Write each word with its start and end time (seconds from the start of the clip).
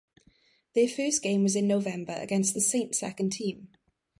Their 0.73 0.87
first 0.87 1.21
game 1.21 1.43
was 1.43 1.55
in 1.55 1.67
November 1.67 2.13
against 2.13 2.55
the 2.55 2.59
Saints 2.61 2.97
second 2.97 3.33
team. 3.33 3.67